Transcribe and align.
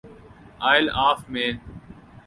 oil 0.69 0.89
of 1.07 1.19
main 1.29 1.55